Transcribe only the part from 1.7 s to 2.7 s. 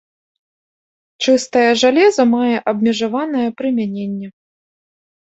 жалеза мае